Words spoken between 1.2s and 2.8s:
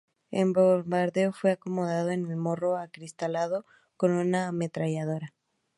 fue acomodado en el morro